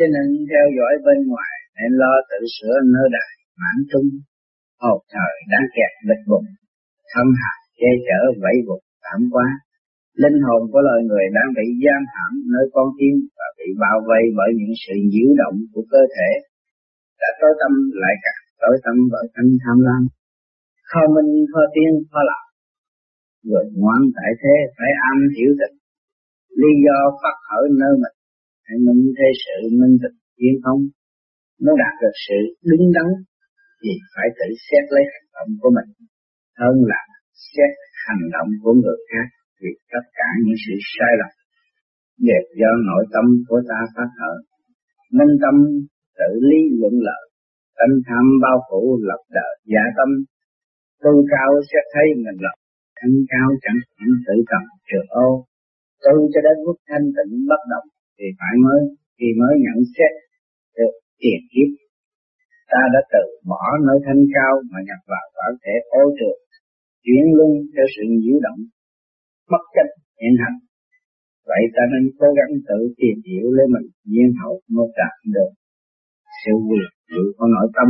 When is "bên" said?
1.06-1.18